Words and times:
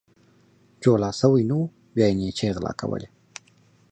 جولا 0.83 1.09
سوى 1.21 1.43
نه 1.49 1.55
وو، 1.57 1.67
بيا 1.95 2.07
يې 2.09 2.15
نيچې 2.19 2.47
غلا 2.55 2.71
کولې. 2.81 3.09